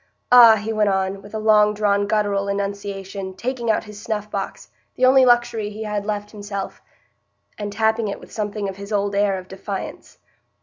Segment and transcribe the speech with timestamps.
[0.31, 4.69] "Ah!" he went on, with a long drawn guttural enunciation, taking out his snuff box,
[4.95, 6.81] the only luxury he had left himself,
[7.55, 10.17] and tapping it with something of his old air of defiance.